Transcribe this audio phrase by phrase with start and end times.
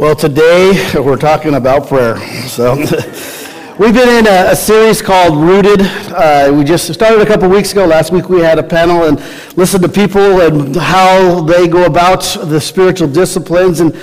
[0.00, 2.16] Well, today we're talking about prayer.
[2.48, 2.74] So
[3.78, 5.82] we've been in a, a series called Rooted.
[5.82, 7.84] Uh, we just started a couple weeks ago.
[7.84, 9.20] Last week we had a panel and
[9.58, 13.80] listened to people and how they go about the spiritual disciplines.
[13.80, 13.94] And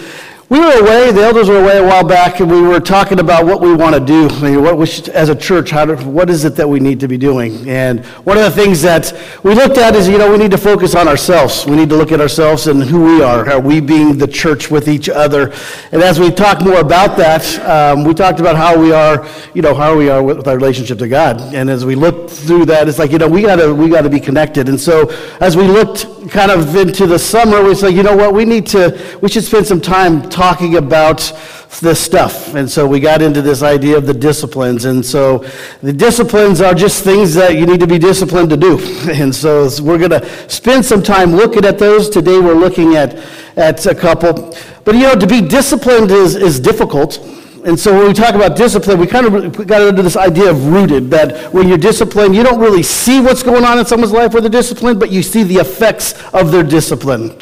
[0.50, 3.46] we were away, the elders were away a while back, and we were talking about
[3.46, 4.30] what we want to do.
[4.30, 6.80] I mean, what we should, as a church, how do, what is it that we
[6.80, 7.68] need to be doing?
[7.70, 9.12] And one of the things that
[9.44, 11.66] we looked at is, you know, we need to focus on ourselves.
[11.66, 13.50] We need to look at ourselves and who we are.
[13.50, 15.52] Are we being the church with each other?
[15.92, 19.62] And as we talk more about that, um, we talked about how we are, you
[19.62, 21.42] know, how we are with our relationship to God.
[21.54, 24.22] And as we looked through that, it's like, you know, we gotta, we gotta be
[24.22, 24.70] connected.
[24.70, 25.10] And so
[25.42, 28.66] as we looked kind of into the summer, we said, you know what, we need
[28.68, 31.34] to, we should spend some time talking about
[31.82, 32.54] this stuff.
[32.54, 34.86] And so we got into this idea of the disciplines.
[34.86, 35.40] And so
[35.82, 38.78] the disciplines are just things that you need to be disciplined to do.
[39.18, 42.08] And so we're going to spend some time looking at those.
[42.08, 43.16] Today we're looking at,
[43.58, 44.56] at a couple.
[44.86, 47.18] But you know, to be disciplined is, is difficult.
[47.66, 50.68] And so when we talk about discipline, we kind of got into this idea of
[50.68, 54.34] rooted, that when you're disciplined, you don't really see what's going on in someone's life
[54.36, 57.36] with the discipline, but you see the effects of their discipline.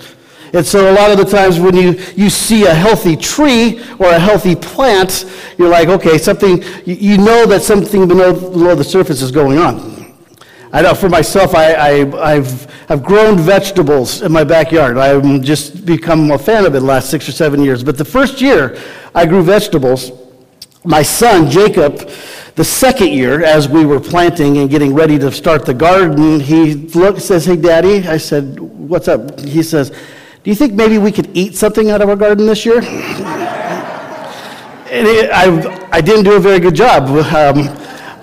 [0.56, 4.08] And so a lot of the times when you, you see a healthy tree or
[4.08, 5.26] a healthy plant,
[5.58, 10.16] you're like, okay, something, you, know that something below, below the surface is going on.
[10.72, 14.98] I know for myself, I, I, have I've grown vegetables in my backyard.
[14.98, 17.84] I've just become a fan of it the last six or seven years.
[17.84, 18.82] But the first year
[19.14, 20.14] I grew vegetables,
[20.86, 22.10] my son, Jacob,
[22.56, 26.76] the second year, as we were planting and getting ready to start the garden, he
[26.76, 28.08] looked, says, Hey, Daddy.
[28.08, 29.42] I said, What's up?
[29.42, 29.92] He says,
[30.46, 32.78] do you think maybe we could eat something out of our garden this year?
[32.78, 32.86] and
[35.08, 37.06] it, I, I didn't do a very good job.
[37.10, 37.68] Um,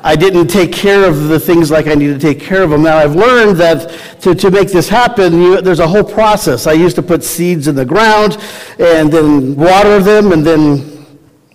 [0.05, 2.84] I didn't take care of the things like I need to take care of them.
[2.84, 6.69] Now, I've learned that to, to make this happen, you, there's a whole process.
[6.69, 8.39] I used to put seeds in the ground
[8.78, 10.91] and then water them and then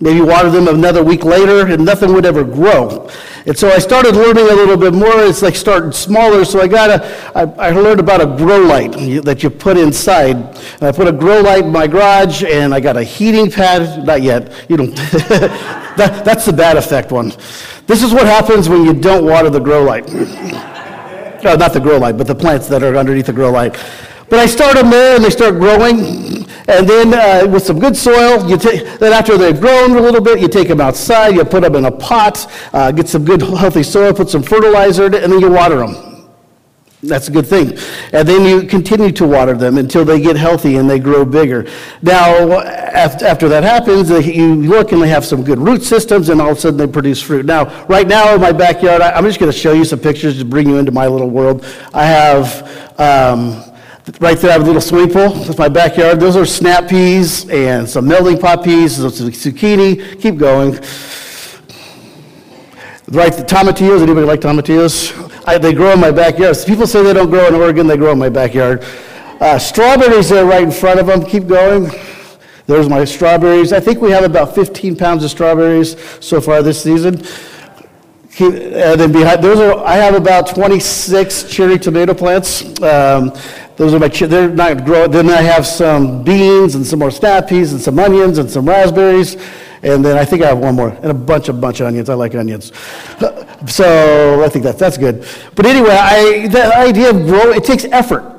[0.00, 3.08] maybe water them another week later, and nothing would ever grow.
[3.46, 5.22] And so I started learning a little bit more.
[5.22, 6.44] It's like starting smaller.
[6.44, 8.92] So I got a, I, I learned about a grow light
[9.24, 10.36] that you put inside.
[10.36, 14.04] And I put a grow light in my garage, and I got a heating pad.
[14.04, 14.52] Not yet.
[14.68, 14.94] You don't.
[15.96, 17.32] that, that's the bad effect one.
[17.86, 20.04] This is what happens when you don't water the grow light.
[20.10, 23.72] oh, not the grow light, but the plants that are underneath the grow light.
[24.28, 26.37] But I start them there, and they start growing.
[26.68, 30.20] And then uh, with some good soil, you take, then after they've grown a little
[30.20, 33.40] bit, you take them outside, you put them in a pot, uh, get some good
[33.58, 36.08] healthy soil, put some fertilizer in it, and then you water them.
[37.02, 37.78] That's a good thing.
[38.12, 41.70] And then you continue to water them until they get healthy and they grow bigger.
[42.02, 46.50] Now, after that happens, you look and they have some good root systems, and all
[46.50, 47.46] of a sudden they produce fruit.
[47.46, 50.44] Now, right now in my backyard, I'm just going to show you some pictures to
[50.44, 51.64] bring you into my little world.
[51.94, 53.00] I have.
[53.00, 53.67] Um,
[54.20, 55.28] Right there, I have a little swimming pool.
[55.28, 56.18] That's my backyard.
[56.18, 60.18] Those are snap peas and some melting pot peas, some zucchini.
[60.20, 60.72] Keep going.
[63.08, 64.00] Right, the tomatillos.
[64.02, 65.46] Anybody like tomatillos?
[65.46, 66.56] I, they grow in my backyard.
[66.66, 67.86] People say they don't grow in Oregon.
[67.86, 68.82] They grow in my backyard.
[69.40, 71.22] Uh, strawberries are right in front of them.
[71.22, 71.90] Keep going.
[72.66, 73.74] There's my strawberries.
[73.74, 77.22] I think we have about 15 pounds of strawberries so far this season.
[78.32, 82.62] Keep, and then behind, those are, I have about 26 cherry tomato plants.
[82.80, 83.32] Um,
[83.78, 85.12] those are my, they're not growing.
[85.12, 88.68] Then I have some beans and some more snap peas and some onions and some
[88.68, 89.36] raspberries.
[89.84, 92.10] And then I think I have one more and a bunch of bunch of onions.
[92.10, 92.72] I like onions.
[93.66, 95.26] So I think that, that's good.
[95.56, 98.38] But anyway, I, the idea of grow, it takes effort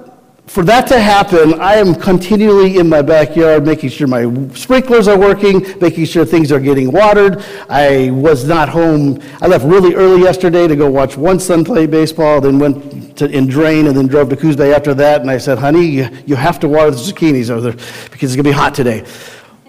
[0.50, 4.24] for that to happen, I am continually in my backyard making sure my
[4.56, 7.46] sprinklers are working, making sure things are getting watered.
[7.70, 9.22] I was not home.
[9.42, 13.30] I left really early yesterday to go watch one son play baseball, then went to,
[13.30, 15.22] in Drain, and then drove to Coos Bay after that.
[15.22, 18.36] And I said, honey, you, you have to water the zucchinis over there because it's
[18.36, 19.06] going to be hot today.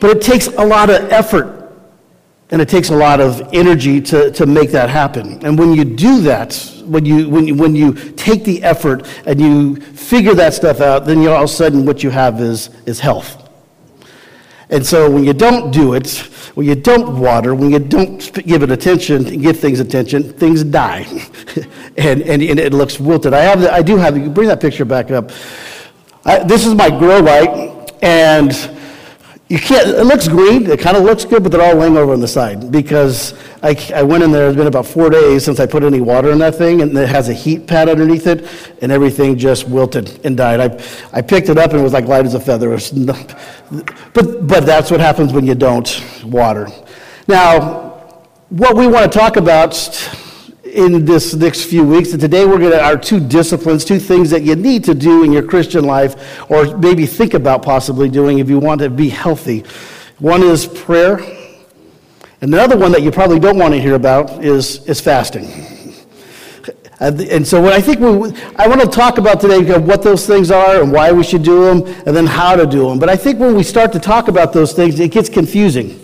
[0.01, 1.61] But it takes a lot of effort
[2.51, 5.45] and it takes a lot of energy to, to make that happen.
[5.45, 9.41] And when you do that, when you, when, you, when you take the effort and
[9.41, 12.99] you figure that stuff out, then all of a sudden what you have is, is
[12.99, 13.40] health.
[14.71, 16.17] And so when you don't do it,
[16.55, 21.07] when you don't water, when you don't give it attention, give things attention, things die.
[21.97, 23.35] and, and, and, it looks wilted.
[23.35, 25.33] I, have the, I do have, you bring that picture back up.
[26.25, 28.53] I, this is my grow light, and
[29.51, 32.13] you can't, it looks green, it kind of looks good, but they're all laying over
[32.13, 35.59] on the side because I, I went in there, it's been about four days since
[35.59, 38.47] I put any water in that thing, and it has a heat pad underneath it,
[38.81, 40.61] and everything just wilted and died.
[40.61, 42.71] I, I picked it up and it was like light as a feather.
[44.15, 46.69] but, but that's what happens when you don't water.
[47.27, 48.21] Now,
[48.51, 49.75] what we want to talk about
[50.71, 52.13] in this next few weeks.
[52.13, 55.25] And today we're going to our two disciplines, two things that you need to do
[55.25, 59.09] in your Christian life, or maybe think about possibly doing if you want to be
[59.09, 59.65] healthy.
[60.19, 61.19] One is prayer.
[62.43, 65.49] And another one that you probably don't want to hear about is, is fasting.
[67.01, 68.09] And so what I think we,
[68.57, 71.65] I want to talk about today what those things are and why we should do
[71.65, 72.99] them and then how to do them.
[72.99, 75.99] But I think when we start to talk about those things, it gets confusing.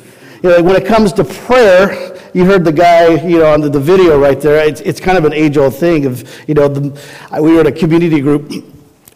[0.46, 3.68] You know, when it comes to prayer, you heard the guy, you know, on the,
[3.68, 4.64] the video right there.
[4.64, 7.02] It's, it's kind of an age-old thing of, you know, the,
[7.42, 8.52] we were at a community group,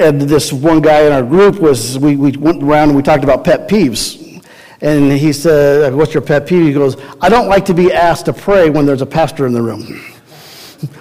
[0.00, 3.22] and this one guy in our group was, we, we went around and we talked
[3.22, 4.44] about pet peeves.
[4.80, 6.66] And he said, what's your pet peeve?
[6.66, 9.52] He goes, I don't like to be asked to pray when there's a pastor in
[9.52, 10.02] the room.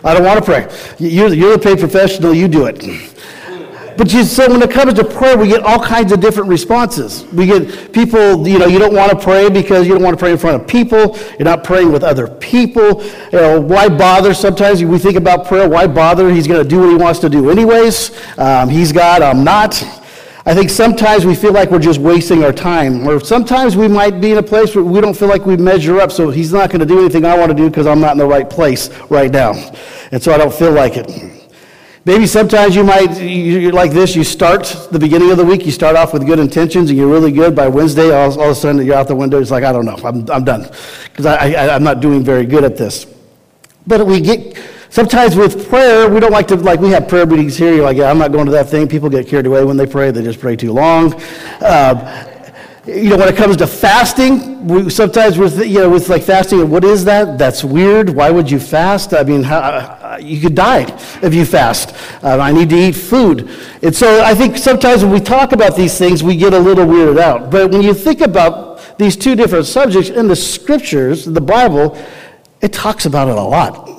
[0.04, 0.68] I don't want to pray.
[1.00, 2.84] You're, you're the paid professional, you do it.
[4.00, 7.25] But you, so when it comes to prayer, we get all kinds of different responses.
[7.34, 10.24] We get people, you know, you don't want to pray because you don't want to
[10.24, 11.18] pray in front of people.
[11.38, 13.04] You're not praying with other people.
[13.04, 14.34] You know, why bother?
[14.34, 15.68] Sometimes we think about prayer.
[15.68, 16.31] Why bother?
[16.31, 18.18] He's going to do what he wants to do anyways.
[18.38, 19.22] Um, he's God.
[19.22, 19.84] I'm not.
[20.46, 24.22] I think sometimes we feel like we're just wasting our time, or sometimes we might
[24.22, 26.69] be in a place where we don't feel like we measure up, so he's not
[26.69, 28.90] going to do anything I want to do because I'm not in the right place
[29.10, 29.51] right now.
[30.13, 31.38] And so I don't feel like it.
[32.10, 35.72] Maybe sometimes you might, you're like this, you start the beginning of the week, you
[35.72, 37.56] start off with good intentions and you're really good.
[37.56, 39.86] By Wednesday, all, all of a sudden you're out the window, it's like, I don't
[39.86, 40.68] know, I'm, I'm done
[41.04, 43.06] because I, I, I'm not doing very good at this.
[43.86, 44.58] But we get
[44.90, 47.76] Sometimes with prayer, we don't like to, like we have prayer meetings here.
[47.76, 48.88] You're like, yeah, I'm not going to that thing.
[48.88, 50.10] People get carried away when they pray.
[50.10, 51.14] They just pray too long.
[51.62, 52.38] Uh,
[52.95, 56.69] you know, when it comes to fasting, we, sometimes with, you know, with like fasting,
[56.69, 57.38] what is that?
[57.38, 58.09] That's weird.
[58.09, 59.13] Why would you fast?
[59.13, 60.86] I mean, how, you could die
[61.21, 61.95] if you fast.
[62.24, 63.50] Uh, I need to eat food.
[63.83, 66.86] And so I think sometimes when we talk about these things, we get a little
[66.86, 67.51] weirded out.
[67.51, 71.97] But when you think about these two different subjects in the scriptures, the Bible,
[72.62, 73.89] it talks about it a lot.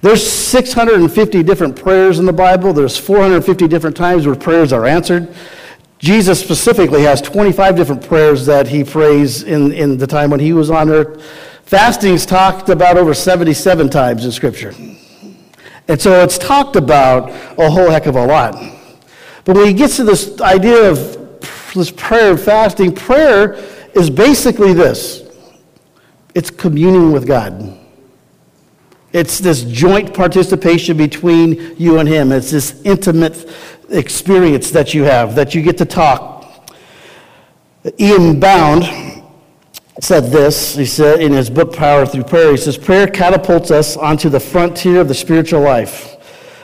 [0.00, 2.72] There's 650 different prayers in the Bible.
[2.72, 5.34] There's 450 different times where prayers are answered.
[5.98, 10.52] Jesus specifically has 25 different prayers that he prays in, in the time when he
[10.52, 11.22] was on earth.
[11.64, 14.72] Fasting's talked about over 77 times in Scripture.
[15.88, 18.54] And so it's talked about a whole heck of a lot.
[19.44, 21.40] But when he gets to this idea of
[21.74, 23.54] this prayer and fasting, prayer
[23.94, 25.24] is basically this
[26.34, 27.76] it's communing with God.
[29.12, 32.30] It's this joint participation between you and him.
[32.30, 33.48] It's this intimate
[33.88, 36.38] experience that you have, that you get to talk.
[37.98, 38.84] Ian Bound
[40.00, 43.96] said this, he said in his book Power Through Prayer, he says, Prayer catapults us
[43.96, 46.16] onto the frontier of the spiritual life.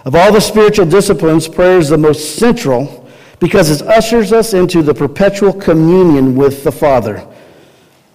[0.05, 3.08] Of all the spiritual disciplines, prayer is the most central
[3.40, 7.26] because it ushers us into the perpetual communion with the Father.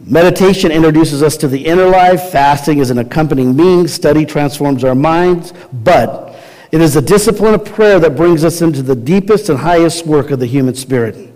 [0.01, 2.29] Meditation introduces us to the inner life.
[2.31, 3.93] Fasting is an accompanying means.
[3.93, 5.53] Study transforms our minds.
[5.73, 6.39] But
[6.71, 10.31] it is the discipline of prayer that brings us into the deepest and highest work
[10.31, 11.33] of the human spirit.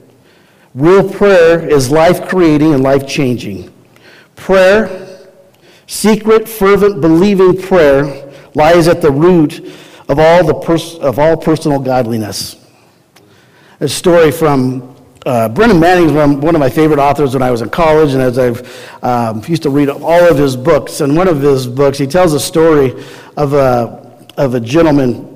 [0.74, 3.72] Real prayer is life creating and life changing.
[4.36, 5.28] Prayer,
[5.88, 9.60] secret, fervent, believing prayer, lies at the root
[10.08, 12.56] of all, the pers- of all personal godliness.
[13.80, 14.93] A story from
[15.26, 18.22] uh, Brennan Manning is one of my favorite authors when I was in college, and
[18.22, 21.02] as I've um, used to read all of his books.
[21.02, 22.92] And one of his books, he tells a story
[23.38, 25.30] of a, of a gentleman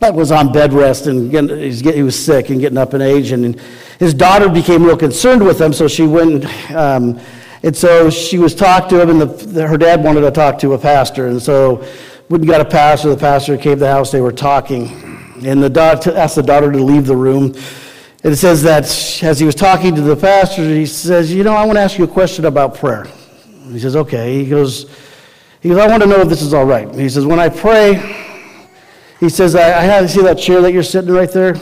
[0.00, 3.30] that was on bed rest and getting, he was sick and getting up in age.
[3.30, 3.58] And
[3.98, 6.44] his daughter became real concerned with him, so she went.
[6.72, 7.20] Um,
[7.62, 10.58] and so she was talked to him, and the, the, her dad wanted to talk
[10.58, 11.28] to a pastor.
[11.28, 11.86] And so
[12.28, 13.10] wouldn't got a pastor.
[13.10, 14.10] The pastor came to the house.
[14.10, 14.88] They were talking,
[15.46, 17.54] and the daughter asked the daughter to leave the room.
[18.22, 18.84] It says that
[19.24, 21.98] as he was talking to the pastor, he says, You know, I want to ask
[21.98, 23.06] you a question about prayer.
[23.68, 24.44] He says, Okay.
[24.44, 24.88] He goes,
[25.60, 26.92] he goes I want to know if this is all right.
[26.94, 27.94] He says, When I pray,
[29.18, 31.56] he says, I, I have, see that chair that you're sitting right there?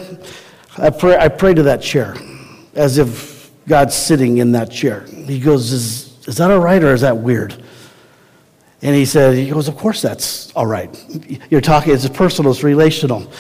[0.77, 2.15] I pray, I pray to that chair
[2.75, 5.07] as if God's sitting in that chair.
[5.07, 7.63] He goes, Is, is that all right or is that weird?
[8.83, 10.91] And he said, He goes, Of course that's all right.
[11.51, 13.33] You're talking, it's personal, it's relational.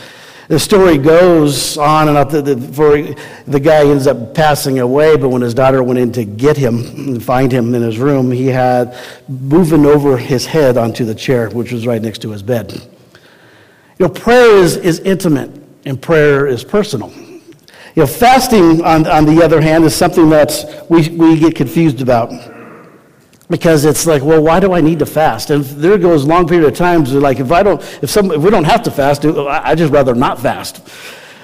[0.50, 2.28] The story goes on and on.
[2.28, 3.16] The, the,
[3.46, 6.78] the guy ends up passing away, but when his daughter went in to get him
[6.96, 11.50] and find him in his room, he had moving over his head onto the chair,
[11.50, 12.72] which was right next to his bed.
[14.00, 15.52] You know, prayer is, is intimate
[15.84, 17.12] and prayer is personal.
[17.94, 22.02] You know, fasting, on, on the other hand, is something that we, we get confused
[22.02, 22.32] about
[23.50, 25.50] because it's like, well, why do I need to fast?
[25.50, 28.48] And there goes long period of times like if I don't, if some, if we
[28.48, 30.88] don't have to fast, I just rather not fast.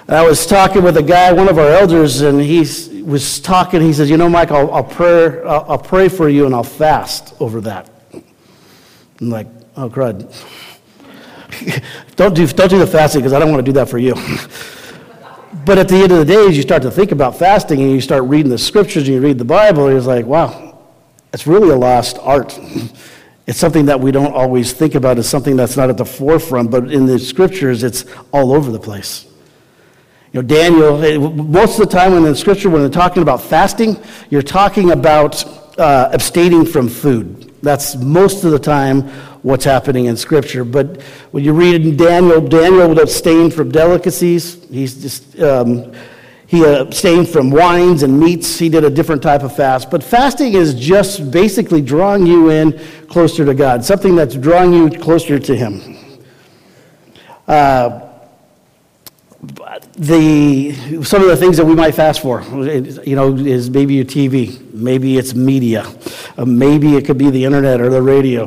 [0.08, 2.60] I was talking with a guy, one of our elders, and he
[3.02, 3.80] was talking.
[3.80, 6.62] He says, "You know, Mike, I'll, I'll pray, I'll, I'll, pray for you, and I'll
[6.62, 7.90] fast over that."
[9.20, 10.32] I'm like, "Oh, crud!
[12.16, 14.14] don't do don't do the fasting because I don't want to do that for you."
[15.64, 17.90] but at the end of the day, as you start to think about fasting and
[17.90, 20.65] you start reading the scriptures and you read the Bible, it's like, "Wow,
[21.32, 22.58] it's really a lost art.
[23.46, 25.18] It's something that we don't always think about.
[25.18, 28.80] It's something that's not at the forefront, but in the scriptures, it's all over the
[28.80, 29.24] place.
[30.32, 33.40] You know, Daniel, eh, most of the time in the scripture, when they're talking about
[33.40, 35.44] fasting, you're talking about
[35.78, 37.54] uh, abstaining from food.
[37.62, 39.02] That's most of the time
[39.42, 40.64] what's happening in scripture.
[40.64, 44.64] But when you read in Daniel, Daniel would abstain from delicacies.
[44.68, 45.40] He's just.
[45.40, 45.92] Um,
[46.46, 48.58] he abstained from wines and meats.
[48.58, 49.90] He did a different type of fast.
[49.90, 54.88] But fasting is just basically drawing you in closer to God, something that's drawing you
[54.90, 55.96] closer to Him.
[57.48, 58.02] Uh,
[59.98, 64.04] the some of the things that we might fast for, you know, is maybe your
[64.04, 65.86] TV, maybe it's media,
[66.36, 68.46] uh, maybe it could be the internet or the radio.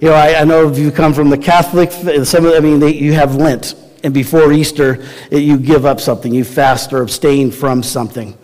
[0.00, 1.90] You know, I, I know if you come from the Catholic,
[2.24, 6.32] some of, I mean, they, you have Lent, and before Easter, you give up something,
[6.32, 8.36] you fast or abstain from something.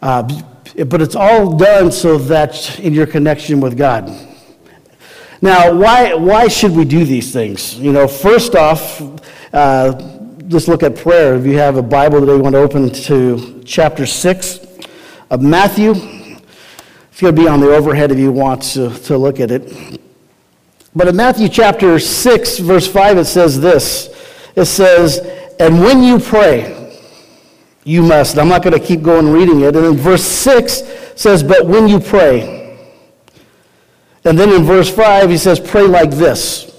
[0.00, 0.22] Uh,
[0.86, 4.08] but it's all done so that in your connection with God.
[5.42, 7.78] Now, why, why should we do these things?
[7.78, 9.00] You know, first off,
[9.52, 9.92] uh,
[10.48, 11.36] let's look at prayer.
[11.36, 14.60] If you have a Bible today, you want to open to chapter 6
[15.30, 15.90] of Matthew.
[15.90, 20.00] It's going to be on the overhead if you want to, to look at it.
[20.94, 24.15] But in Matthew chapter 6, verse 5, it says this
[24.56, 25.20] it says,
[25.60, 26.72] And when you pray,
[27.84, 28.36] you must.
[28.38, 29.76] I'm not going to keep going reading it.
[29.76, 30.82] And then verse 6
[31.14, 32.76] says, But when you pray.
[34.24, 36.72] And then in verse 5, he says, Pray like this.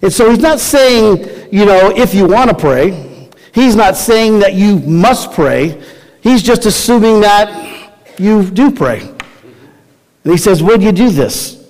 [0.00, 3.30] And so he's not saying, you know, if you want to pray.
[3.52, 5.82] He's not saying that you must pray.
[6.20, 9.00] He's just assuming that you do pray.
[9.00, 11.64] And he says, do you do this?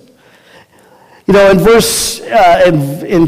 [1.27, 3.27] You know, in verse, uh, in, in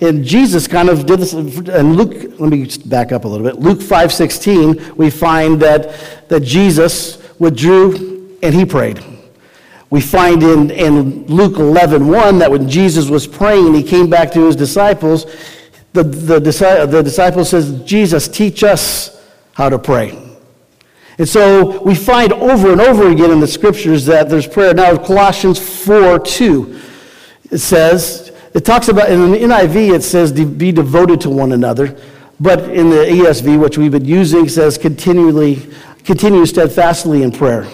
[0.00, 3.60] and Jesus kind of did this, and Luke, let me back up a little bit.
[3.60, 9.02] Luke 5.16, we find that, that Jesus withdrew and he prayed.
[9.90, 14.32] We find in, in Luke 11, 1 that when Jesus was praying he came back
[14.32, 15.26] to his disciples,
[15.92, 20.20] the, the, the disciple says, Jesus, teach us how to pray.
[21.18, 24.74] And so we find over and over again in the scriptures that there's prayer.
[24.74, 26.80] Now, Colossians 4, 2,
[27.52, 31.96] it says, it talks about, in the NIV, it says be devoted to one another.
[32.40, 35.68] But in the ESV, which we've been using, says continually,
[36.04, 37.66] continue steadfastly in prayer.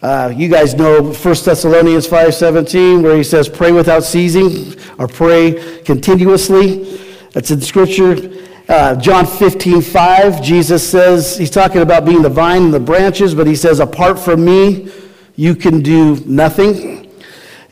[0.00, 5.82] Uh, you guys know 1 Thessalonians 5.17, where he says, pray without ceasing, or pray
[5.84, 6.98] continuously.
[7.32, 8.30] That's in Scripture.
[8.68, 13.34] Uh, John 15, 5, Jesus says, he's talking about being the vine and the branches,
[13.34, 14.92] but he says, apart from me,
[15.36, 16.97] you can do nothing.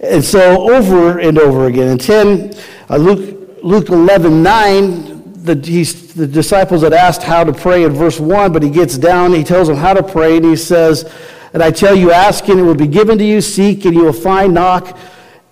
[0.00, 1.88] And so over and over again.
[1.88, 2.54] And 10,
[2.90, 8.20] uh, Luke, Luke 11, 9, the, the disciples had asked how to pray in verse
[8.20, 11.10] 1, but he gets down, he tells them how to pray, and he says,
[11.52, 14.04] And I tell you, ask and it will be given to you, seek and you
[14.04, 14.98] will find, knock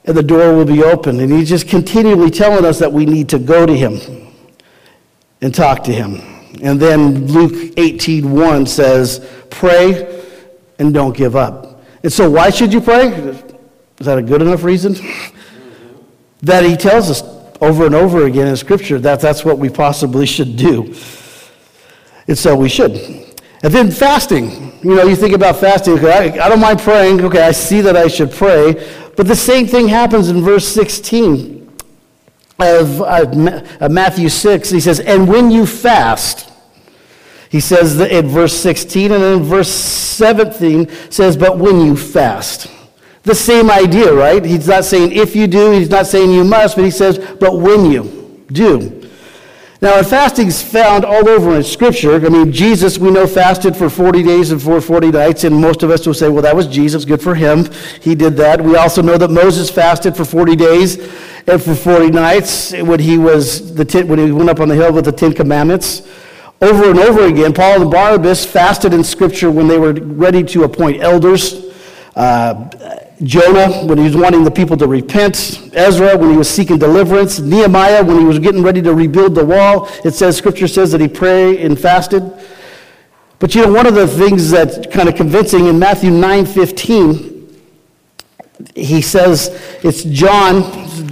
[0.04, 1.20] and the door will be open.
[1.20, 4.32] And he's just continually telling us that we need to go to him
[5.40, 6.20] and talk to him.
[6.62, 10.22] And then Luke 18, 1 says, Pray
[10.78, 11.82] and don't give up.
[12.02, 13.42] And so, why should you pray?
[13.98, 14.96] Is that a good enough reason?
[16.42, 17.22] That he tells us
[17.60, 20.94] over and over again in Scripture that that's what we possibly should do.
[22.26, 22.92] And so we should.
[23.62, 24.78] And then fasting.
[24.82, 25.94] You know, you think about fasting.
[25.94, 27.22] Okay, I, I don't mind praying.
[27.22, 28.74] Okay, I see that I should pray.
[29.16, 31.72] But the same thing happens in verse 16
[32.58, 34.70] of, of Matthew 6.
[34.70, 36.50] He says, And when you fast,
[37.48, 42.70] he says in verse 16, and then verse 17 says, But when you fast.
[43.24, 44.44] The same idea, right?
[44.44, 47.58] He's not saying if you do, he's not saying you must, but he says, but
[47.58, 49.00] when you do.
[49.80, 52.14] Now, fasting is found all over in Scripture.
[52.14, 55.82] I mean, Jesus, we know, fasted for 40 days and for 40 nights, and most
[55.82, 57.68] of us will say, well, that was Jesus, good for him.
[58.00, 58.60] He did that.
[58.62, 60.98] We also know that Moses fasted for 40 days
[61.46, 64.74] and for 40 nights when he, was the ten, when he went up on the
[64.74, 66.08] hill with the Ten Commandments.
[66.62, 70.64] Over and over again, Paul and Barnabas fasted in Scripture when they were ready to
[70.64, 71.62] appoint elders.
[72.16, 76.78] Uh, Jonah, when he was wanting the people to repent, Ezra, when he was seeking
[76.78, 79.88] deliverance, Nehemiah, when he was getting ready to rebuild the wall.
[80.04, 82.22] It says, Scripture says that he prayed and fasted.
[83.38, 87.60] But you know, one of the things that's kind of convincing in Matthew 9 15,
[88.74, 89.48] he says
[89.82, 91.02] it's John's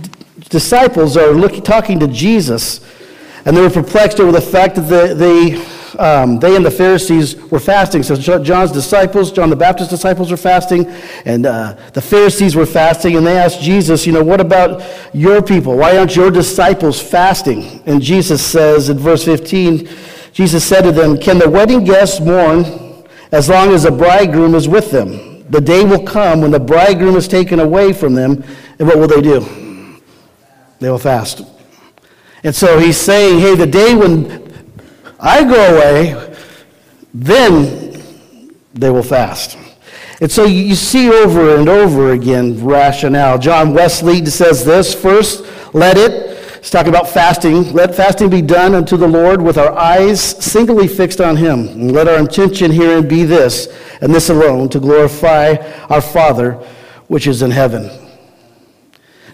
[0.49, 2.81] disciples are looking, talking to Jesus,
[3.45, 7.37] and they were perplexed over the fact that they, they um, they and the Pharisees
[7.37, 8.03] were fasting.
[8.03, 10.87] So John's disciples, John the Baptist's disciples were fasting,
[11.25, 14.83] and uh, the Pharisees were fasting, and they asked Jesus, you know, what about
[15.15, 15.77] your people?
[15.77, 17.83] Why aren't your disciples fasting?
[17.87, 19.89] And Jesus says in verse 15,
[20.33, 22.65] Jesus said to them, Can the wedding guests mourn
[23.33, 25.49] as long as the bridegroom is with them?
[25.51, 28.43] The day will come when the bridegroom is taken away from them,
[28.79, 29.41] and what will they do?
[30.79, 31.43] They will fast.
[32.45, 34.42] And so he's saying, hey, the day when
[35.23, 36.37] I go away,
[37.14, 39.57] then they will fast.
[40.21, 43.38] And so you see over and over again rationale.
[43.38, 48.75] John Wesley says this first, let it, he's talking about fasting, let fasting be done
[48.75, 51.69] unto the Lord with our eyes singly fixed on him.
[51.69, 53.69] And let our intention herein be this,
[54.00, 55.55] and this alone, to glorify
[55.88, 56.52] our Father
[57.07, 57.91] which is in heaven.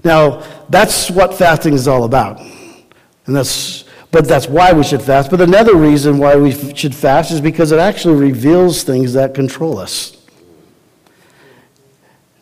[0.05, 2.41] Now, that's what fasting is all about.
[2.41, 5.31] And that's but that's why we should fast.
[5.31, 9.79] But another reason why we should fast is because it actually reveals things that control
[9.79, 10.17] us.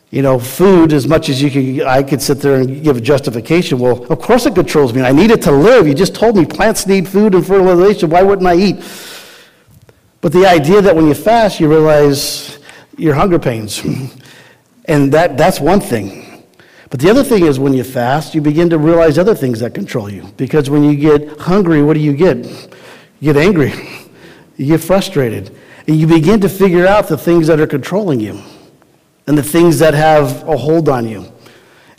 [0.09, 3.01] You know, food, as much as you could, I could sit there and give a
[3.01, 3.79] justification.
[3.79, 5.01] Well, of course it controls me.
[5.01, 5.85] I need it to live.
[5.85, 8.09] You just told me plants need food and fertilization.
[8.09, 8.83] Why wouldn't I eat?
[10.21, 12.59] But the idea that when you fast, you realize
[12.97, 13.83] your hunger pains.
[14.85, 16.26] And that, that's one thing.
[16.89, 19.73] But the other thing is when you fast, you begin to realize other things that
[19.73, 20.23] control you.
[20.37, 22.37] Because when you get hungry, what do you get?
[23.19, 23.73] You get angry.
[24.55, 25.55] You get frustrated.
[25.87, 28.41] And you begin to figure out the things that are controlling you
[29.27, 31.31] and the things that have a hold on you.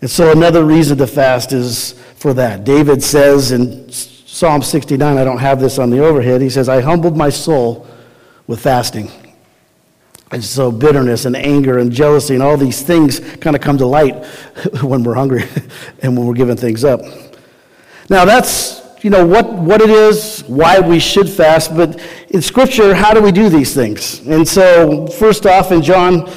[0.01, 2.65] And so another reason to fast is for that.
[2.65, 6.81] David says in Psalm 69, I don't have this on the overhead, he says, I
[6.81, 7.87] humbled my soul
[8.47, 9.11] with fasting.
[10.31, 13.87] And so bitterness and anger and jealousy and all these things kind of come to
[13.87, 14.25] light
[14.83, 15.45] when we're hungry
[16.03, 17.01] and when we're giving things up.
[18.11, 22.95] Now that's you know what, what it is, why we should fast, but in Scripture,
[22.95, 24.27] how do we do these things?
[24.27, 26.29] And so, first off, in John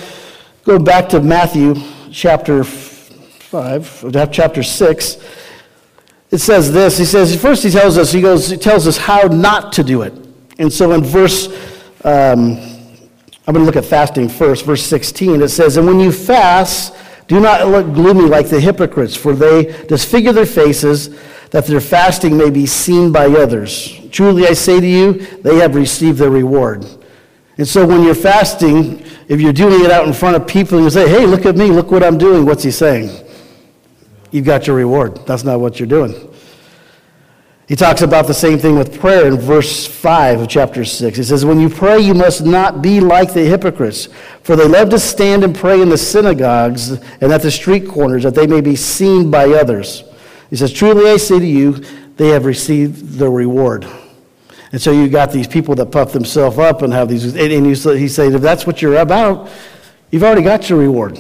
[0.64, 1.74] Go back to Matthew
[2.12, 5.18] chapter 5, chapter 6.
[6.30, 7.00] It says this.
[7.00, 10.04] He says, first he tells us, he goes, he tells us how not to do
[10.04, 10.14] it.
[10.60, 11.48] And so in verse,
[12.04, 12.60] um,
[13.48, 15.42] I'm going to look at fasting first, verse 16.
[15.42, 16.94] It says, And when you fast,
[17.28, 21.18] do not look gloomy like the hypocrites, for they disfigure their faces,
[21.50, 24.00] that their fasting may be seen by others.
[24.12, 26.86] Truly I say to you, they have received their reward.
[27.58, 30.86] And so when you're fasting, if you're doing it out in front of people and
[30.86, 33.26] you say, hey, look at me, look what I'm doing, what's he saying?
[34.32, 35.26] You've got your reward.
[35.26, 36.31] That's not what you're doing.
[37.72, 41.16] He talks about the same thing with prayer in verse 5 of chapter 6.
[41.16, 44.10] He says, When you pray, you must not be like the hypocrites,
[44.44, 48.24] for they love to stand and pray in the synagogues and at the street corners,
[48.24, 50.04] that they may be seen by others.
[50.50, 51.72] He says, Truly I say to you,
[52.18, 53.88] they have received the reward.
[54.74, 57.66] And so you got these people that puff themselves up and have these, and, and
[57.66, 59.50] you, he says, if that's what you're about,
[60.10, 61.18] you've already got your reward.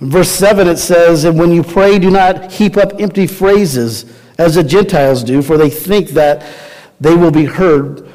[0.00, 4.21] In verse 7 it says, And when you pray, do not heap up empty phrases
[4.42, 6.44] as the Gentiles do, for they think that
[7.00, 8.08] they will be heard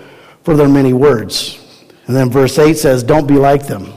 [0.43, 1.63] for their many words.
[2.07, 3.93] And then verse 8 says, Don't be like them.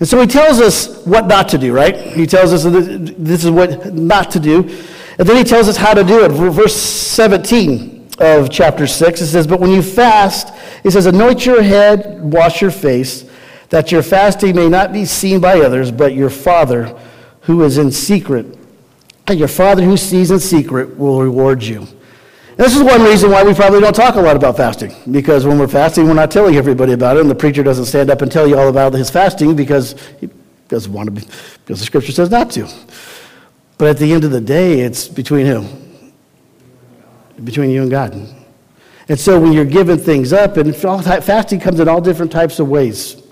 [0.00, 1.96] And so he tells us what not to do, right?
[1.96, 4.62] He tells us this is what not to do.
[5.18, 6.30] And then he tells us how to do it.
[6.30, 9.20] Verse 17 of chapter 6.
[9.20, 13.24] It says, But when you fast, it says, Anoint your head, wash your face,
[13.68, 16.98] that your fasting may not be seen by others, but your Father
[17.42, 18.58] who is in secret.
[19.26, 21.86] And your Father who sees in secret will reward you.
[22.56, 24.94] This is one reason why we probably don't talk a lot about fasting.
[25.10, 28.10] Because when we're fasting, we're not telling everybody about it, and the preacher doesn't stand
[28.10, 30.28] up and tell you all about his fasting because he
[30.68, 32.68] doesn't want to be, because the scripture says not to.
[33.76, 35.66] But at the end of the day, it's between who?
[37.42, 38.14] between you and God.
[39.08, 42.68] And so when you're giving things up, and fasting comes in all different types of
[42.68, 43.22] ways.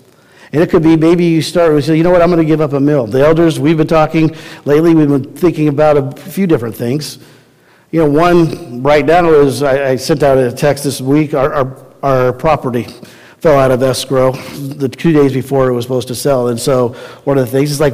[0.53, 2.45] And it could be maybe you start with, say, you know what, I'm going to
[2.45, 3.07] give up a meal.
[3.07, 4.35] The elders, we've been talking
[4.65, 7.17] lately, we've been thinking about a few different things.
[7.89, 11.53] You know, one right now is I, I sent out a text this week, our,
[11.53, 12.85] our, our property
[13.39, 16.47] fell out of escrow the two days before it was supposed to sell.
[16.47, 16.89] And so
[17.25, 17.93] one of the things is like,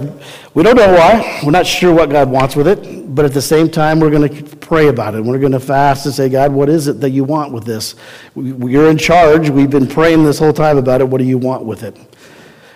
[0.54, 1.42] we don't know why.
[1.44, 3.16] We're not sure what God wants with it.
[3.16, 5.24] But at the same time, we're going to pray about it.
[5.24, 7.96] We're going to fast and say, God, what is it that you want with this?
[8.36, 9.50] You're in charge.
[9.50, 11.08] We've been praying this whole time about it.
[11.08, 11.98] What do you want with it?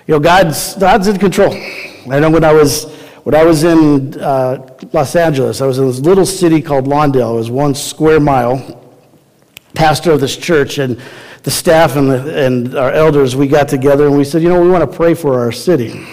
[0.06, 1.54] You know, God's, God's in control.
[1.54, 2.92] I know when I was,
[3.24, 7.34] when I was in uh, Los Angeles, I was in this little city called Lawndale.
[7.34, 8.82] It was one square mile.
[9.76, 11.02] Pastor of this church, and
[11.44, 14.62] the staff and, the, and our elders, we got together and we said, you know,
[14.62, 16.06] we want to pray for our city.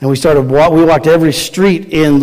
[0.00, 2.16] And we started, we walked every street in,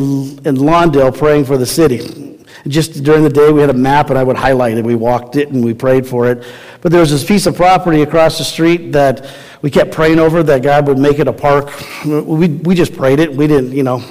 [0.46, 2.40] in Lawndale praying for the city.
[2.68, 4.86] Just during the day, we had a map and I would highlight it.
[4.86, 6.46] We walked it and we prayed for it.
[6.84, 9.28] But there was this piece of property across the street that
[9.64, 11.72] we kept praying over that God would make it a park.
[12.06, 13.34] We, we just prayed it.
[13.34, 14.04] We didn't, you know,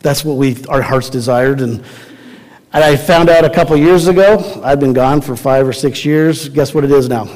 [0.00, 1.60] that's what we, our hearts desired.
[1.60, 1.84] And
[2.74, 6.06] and I found out a couple years ago, I'd been gone for five or six
[6.06, 6.48] years.
[6.48, 7.28] Guess what it is now?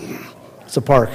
[0.63, 1.11] It's a park.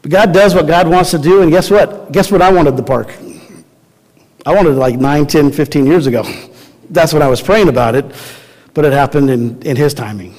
[0.00, 2.12] But God does what God wants to do, and guess what?
[2.12, 3.14] Guess what I wanted the park?
[4.46, 6.22] I wanted it like 9, 10, 15 years ago.
[6.88, 8.06] That's when I was praying about it,
[8.72, 10.34] but it happened in, in His timing.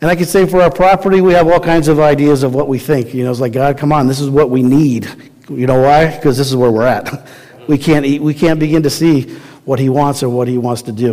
[0.00, 2.68] And I could say for our property, we have all kinds of ideas of what
[2.68, 3.12] we think.
[3.12, 5.08] You know, it's like, God, come on, this is what we need.
[5.48, 6.14] You know why?
[6.14, 7.28] Because this is where we're at.
[7.68, 9.22] We can't, eat, we can't begin to see
[9.64, 11.12] what He wants or what He wants to do.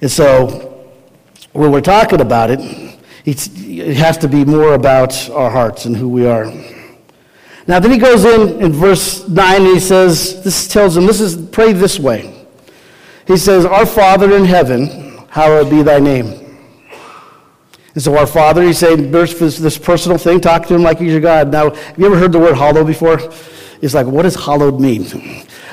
[0.00, 0.84] And so,
[1.52, 2.60] when we're talking about it,
[3.24, 6.52] it has to be more about our hearts and who we are.
[7.66, 11.20] Now, then he goes in in verse 9 and he says, This tells him, this
[11.20, 12.46] is, pray this way.
[13.26, 16.43] He says, Our Father in heaven, hallowed be thy name.
[17.94, 21.12] And so, our Father, he's saying this, this personal thing, talk to him like he's
[21.12, 21.52] your God.
[21.52, 23.20] Now, have you ever heard the word hollow before?
[23.80, 25.06] It's like, what does hallowed mean?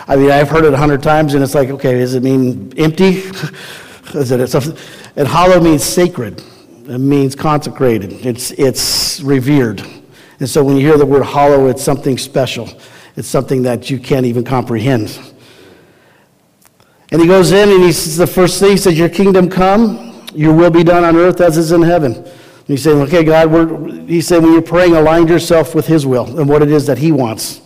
[0.08, 2.74] I mean, I've heard it a hundred times, and it's like, okay, does it mean
[2.78, 3.08] empty?
[4.14, 4.78] is it something?
[5.16, 6.44] And hollow means sacred.
[6.88, 8.26] It means consecrated.
[8.26, 9.82] It's, it's revered.
[10.40, 12.70] And so when you hear the word hollow, it's something special.
[13.16, 15.20] It's something that you can't even comprehend.
[17.12, 20.11] And he goes in and he says, the first thing, he says, Your kingdom come,
[20.34, 22.16] your will be done on earth as is in heaven.
[22.16, 26.06] And he's saying, Okay, God, we're, he said, when you're praying, align yourself with his
[26.06, 27.62] will and what it is that he wants.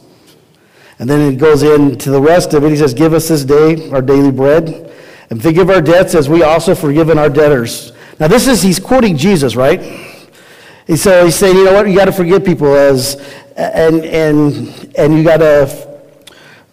[1.00, 2.70] And then it goes into the rest of it.
[2.70, 4.94] He says, Give us this day our daily bread,
[5.30, 7.92] and forgive our debts as we also forgiven our debtors.
[8.20, 9.82] Now, this is, he's quoting Jesus, right?
[10.88, 13.16] And so he's saying, you know what, you got to forgive people as,
[13.58, 16.02] and, and, and you got to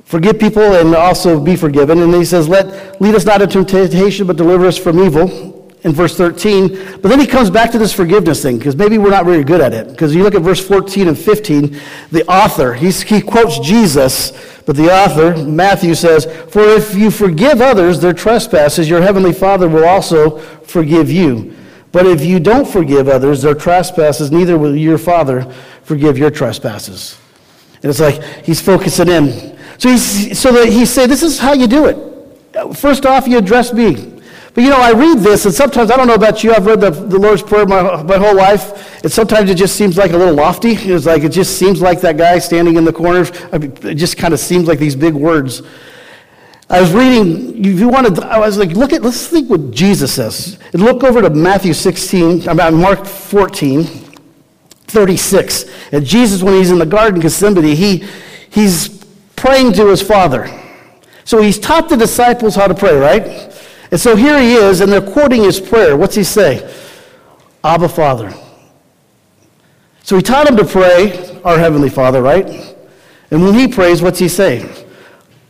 [0.05, 2.00] forgive people and also be forgiven.
[2.00, 5.51] And he says, Let, lead us not into temptation, but deliver us from evil
[5.84, 6.68] in verse 13.
[7.00, 9.60] But then he comes back to this forgiveness thing because maybe we're not very good
[9.60, 9.88] at it.
[9.88, 11.78] Because you look at verse 14 and 15,
[12.10, 14.32] the author, he quotes Jesus,
[14.64, 19.68] but the author, Matthew, says, For if you forgive others their trespasses, your heavenly Father
[19.68, 21.56] will also forgive you.
[21.90, 25.44] But if you don't forgive others their trespasses, neither will your Father
[25.82, 27.18] forgive your trespasses.
[27.82, 29.58] And it's like he's focusing in.
[29.78, 32.76] So he's, so that he said, This is how you do it.
[32.76, 34.12] First off, you address me.
[34.54, 36.80] But you know, I read this, and sometimes, I don't know about you, I've read
[36.80, 40.16] the, the Lord's Prayer my, my whole life, and sometimes it just seems like a
[40.16, 40.72] little lofty.
[40.72, 43.26] It's like, it just seems like that guy standing in the corner.
[43.50, 45.62] I mean, it just kind of seems like these big words.
[46.68, 50.12] I was reading, if you wanted, I was like, look at, let's think what Jesus
[50.12, 50.58] says.
[50.74, 55.64] And look over to Matthew 16, about Mark 14, 36.
[55.92, 58.04] And Jesus, when he's in the Garden of Gethsemane, he,
[58.50, 59.02] he's
[59.34, 60.50] praying to his Father.
[61.24, 63.52] So he's taught the disciples how to pray, right?
[63.92, 65.98] And so here he is, and they're quoting his prayer.
[65.98, 66.74] What's he say?
[67.62, 68.35] Abba, Father.
[70.02, 72.74] So he taught him to pray, Our Heavenly Father, right?
[73.31, 74.87] And when he prays, what's he say?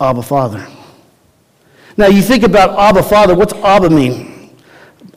[0.01, 0.67] Abba, Father.
[1.97, 3.35] Now you think about Abba, Father.
[3.37, 4.57] What's Abba mean?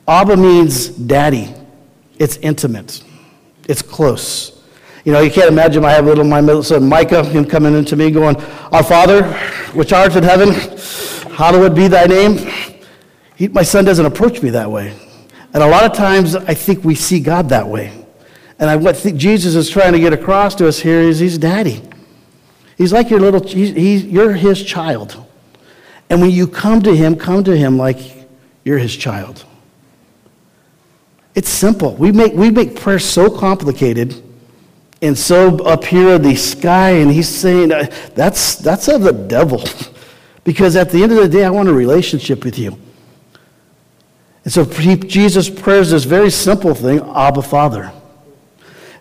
[0.06, 1.52] Abba means daddy.
[2.20, 3.02] It's intimate.
[3.68, 4.62] It's close.
[5.04, 7.96] You know, you can't imagine I have little my middle son Micah, him coming into
[7.96, 8.36] me going,
[8.70, 9.24] Our Father,
[9.72, 10.52] which art in heaven,
[11.32, 12.75] hallowed be thy name.
[13.36, 14.94] He, my son doesn't approach me that way.
[15.54, 17.92] And a lot of times I think we see God that way.
[18.58, 21.38] And I, what think Jesus is trying to get across to us here is he's
[21.38, 21.82] daddy.
[22.76, 25.22] He's like your little, he's, he's, you're his child.
[26.08, 27.98] And when you come to him, come to him like
[28.64, 29.44] you're his child.
[31.34, 31.94] It's simple.
[31.94, 34.22] We make, we make prayer so complicated
[35.02, 39.12] and so up here in the sky, and he's saying, uh, that's, that's of the
[39.12, 39.62] devil.
[40.44, 42.78] because at the end of the day, I want a relationship with you.
[44.46, 47.92] And so Jesus prays this very simple thing, Abba Father.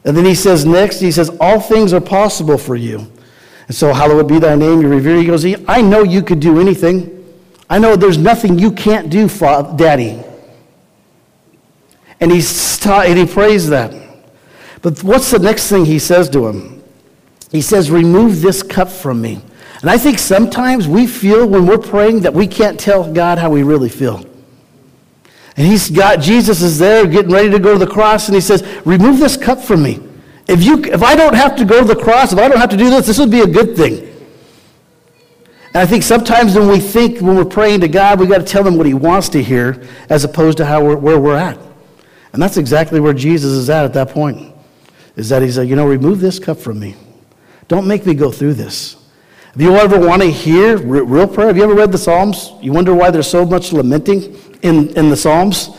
[0.04, 3.12] And then he says next, he says, All things are possible for you.
[3.68, 5.18] And so, hallowed be thy name, you revere.
[5.18, 7.12] He goes, I know you could do anything.
[7.70, 10.20] I know there's nothing you can't do, Father, Daddy.
[12.20, 13.94] And, he's ta- and he prays that.
[14.82, 16.84] But what's the next thing he says to him?
[17.52, 19.44] He says, Remove this cup from me.
[19.82, 23.52] And I think sometimes we feel when we're praying that we can't tell God how
[23.52, 24.26] we really feel.
[25.58, 28.42] And he's got, Jesus is there getting ready to go to the cross, and he
[28.42, 30.02] says, Remove this cup from me.
[30.48, 32.70] If, you, if I don't have to go to the cross, if I don't have
[32.70, 34.16] to do this, this would be a good thing.
[35.68, 38.46] And I think sometimes when we think, when we're praying to God, we've got to
[38.46, 41.58] tell him what he wants to hear as opposed to how we're, where we're at.
[42.32, 44.54] And that's exactly where Jesus is at at that point.
[45.16, 46.96] Is that he's like, you know, remove this cup from me.
[47.68, 48.98] Don't make me go through this.
[49.56, 52.52] If you ever want to hear real prayer, have you ever read the Psalms?
[52.62, 54.36] You wonder why there's so much lamenting?
[54.66, 55.70] in, in the Psalms.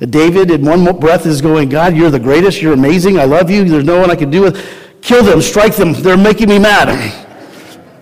[0.00, 2.60] David, in one breath, is going, God, you're the greatest.
[2.60, 3.18] You're amazing.
[3.18, 3.64] I love you.
[3.64, 5.00] There's no one I can do with.
[5.00, 5.92] Kill them, strike them.
[5.92, 7.18] They're making me mad.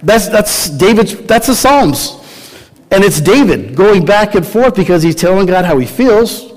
[0.02, 2.16] That's, that's David's, that's the Psalms.
[2.90, 6.54] And it's David going back and forth because he's telling God how he feels,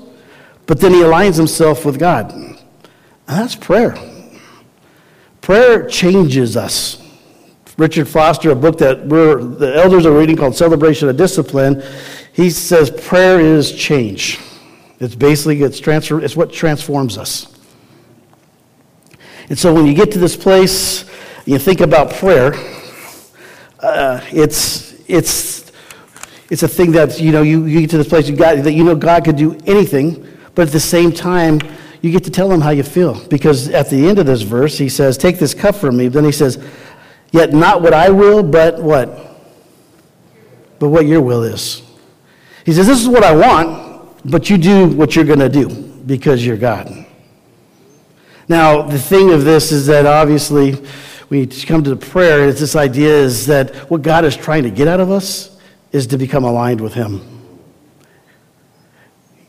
[0.64, 2.32] but then he aligns himself with God.
[2.32, 2.58] And
[3.26, 3.98] that's prayer.
[5.42, 7.03] Prayer changes us.
[7.76, 11.82] Richard Foster, a book that we're, the elders are reading called Celebration of Discipline,
[12.32, 14.38] he says prayer is change.
[15.00, 17.52] It's basically it's transfer, it's what transforms us.
[19.48, 21.04] And so when you get to this place,
[21.44, 22.54] you think about prayer.
[23.80, 25.70] Uh, it's it's
[26.48, 28.72] it's a thing that you know you, you get to this place you got that
[28.72, 31.60] you know God could do anything, but at the same time
[32.00, 34.78] you get to tell him how you feel because at the end of this verse
[34.78, 36.56] he says, "Take this cup from me." Then he says,
[37.34, 39.08] "Yet not what I will, but what,
[40.78, 41.82] but what your will is."
[42.64, 45.68] He says, "This is what I want, but you do what you're going to do
[46.06, 46.94] because you're God."
[48.48, 50.76] Now the thing of this is that obviously
[51.28, 54.70] we come to the prayer, it's this idea is that what God is trying to
[54.70, 55.58] get out of us
[55.90, 57.20] is to become aligned with Him.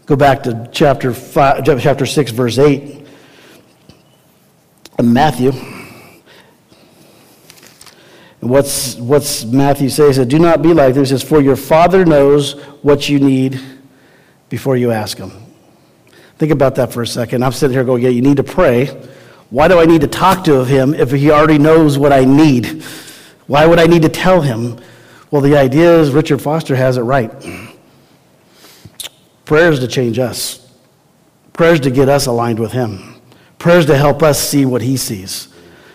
[0.08, 3.06] Go back to chapter, five, chapter 6, verse 8
[4.98, 5.52] of Matthew.
[8.46, 10.08] What's, what's Matthew say?
[10.08, 11.10] He said, Do not be like this.
[11.10, 12.54] Says, For your Father knows
[12.84, 13.60] what you need
[14.50, 15.32] before you ask Him.
[16.38, 17.44] Think about that for a second.
[17.44, 18.88] I'm sitting here going, Yeah, you need to pray.
[19.50, 22.84] Why do I need to talk to him if he already knows what I need?
[23.48, 24.80] Why would I need to tell him?
[25.32, 27.32] Well, the idea is Richard Foster has it right.
[29.46, 30.68] Prayers to change us,
[31.54, 33.22] prayers to get us aligned with him,
[33.60, 35.48] prayers to help us see what he sees.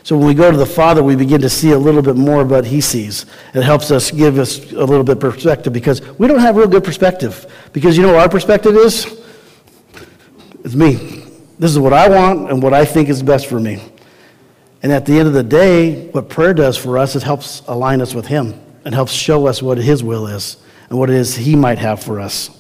[0.02, 2.40] So when we go to the Father, we begin to see a little bit more
[2.40, 3.26] of what He sees.
[3.54, 6.68] It helps us give us a little bit of perspective because we don't have real
[6.68, 7.52] good perspective.
[7.72, 9.20] Because you know our perspective is?
[10.64, 10.94] It's me.
[11.58, 13.82] This is what I want and what I think is best for me.
[14.82, 18.00] And at the end of the day, what prayer does for us it helps align
[18.00, 20.56] us with Him and helps show us what His will is
[20.88, 22.50] and what it is He might have for us.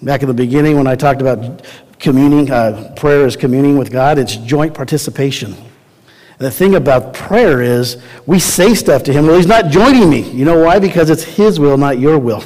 [0.00, 1.64] Back in the beginning, when I talked about
[1.98, 5.54] communing, uh, prayer is communing with God, it's joint participation.
[6.42, 9.28] The thing about prayer is we say stuff to Him.
[9.28, 10.28] Well, He's not joining me.
[10.28, 10.80] You know why?
[10.80, 12.42] Because it's His will, not your will.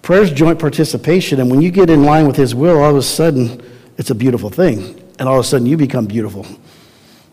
[0.00, 2.96] Prayer is joint participation, and when you get in line with His will, all of
[2.96, 3.60] a sudden,
[3.98, 5.02] it's a beautiful thing.
[5.18, 6.46] And all of a sudden you become beautiful.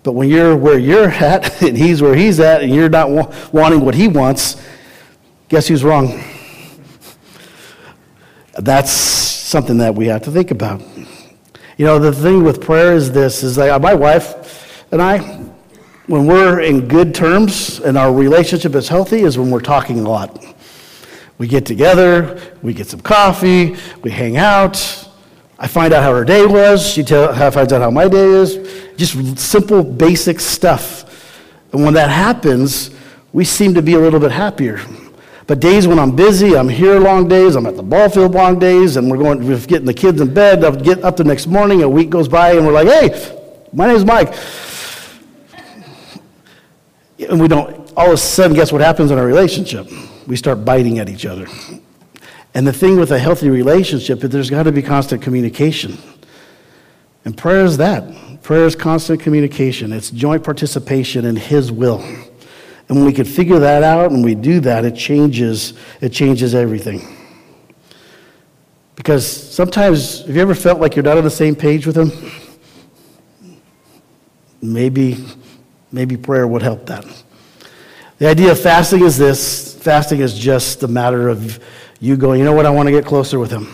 [0.01, 3.31] But when you're where you're at and he's where he's at and you're not wa-
[3.51, 4.59] wanting what he wants,
[5.47, 6.23] guess who's wrong?
[8.53, 10.81] That's something that we have to think about.
[11.77, 15.50] You know, the thing with prayer is this is my wife and I,
[16.07, 20.09] when we're in good terms and our relationship is healthy, is when we're talking a
[20.09, 20.43] lot.
[21.37, 25.07] We get together, we get some coffee, we hang out,
[25.61, 26.85] I find out how her day was.
[26.85, 28.57] She tell, finds out how my day is.
[28.97, 31.05] Just simple, basic stuff.
[31.71, 32.89] And when that happens,
[33.31, 34.81] we seem to be a little bit happier.
[35.45, 38.57] But days when I'm busy, I'm here long days, I'm at the ball field long
[38.57, 40.63] days, and we're going, we're getting the kids in bed.
[40.63, 43.39] I'll get up the next morning, a week goes by, and we're like, hey,
[43.71, 44.33] my name's Mike.
[47.29, 49.87] And we don't, all of a sudden, guess what happens in our relationship?
[50.27, 51.47] We start biting at each other.
[52.53, 55.97] And the thing with a healthy relationship is there's got to be constant communication.
[57.23, 58.41] And prayer is that.
[58.41, 59.93] Prayer is constant communication.
[59.93, 62.01] It's joint participation in His will.
[62.01, 66.55] And when we can figure that out and we do that, it changes, it changes
[66.55, 67.17] everything.
[68.95, 72.11] Because sometimes, have you ever felt like you're not on the same page with Him?
[74.61, 75.25] Maybe,
[75.91, 77.05] maybe prayer would help that.
[78.17, 81.59] The idea of fasting is this fasting is just a matter of
[81.99, 83.67] you going, you know what, I want to get closer with him.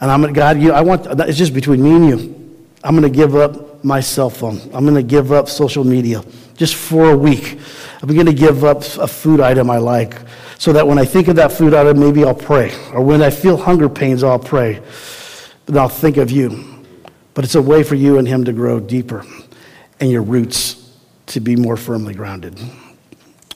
[0.00, 2.58] And I'm at God, you, I want, it's just between me and you.
[2.84, 4.60] I'm going to give up my cell phone.
[4.74, 6.22] I'm going to give up social media
[6.56, 7.58] just for a week.
[8.02, 10.16] I'm going to give up a food item I like
[10.58, 12.74] so that when I think of that food item, maybe I'll pray.
[12.92, 14.82] Or when I feel hunger pains, I'll pray.
[15.66, 16.84] Then I'll think of you.
[17.34, 19.24] But it's a way for you and him to grow deeper
[20.00, 20.77] and your roots
[21.28, 22.58] to be more firmly grounded.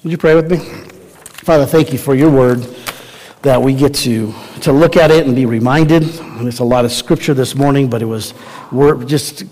[0.03, 0.59] Would you pray with me?
[1.45, 2.61] Father, thank you for your word
[3.43, 6.05] that we get to, to look at it and be reminded.
[6.21, 8.35] And it's a lot of scripture this morning, but it was
[9.07, 9.45] just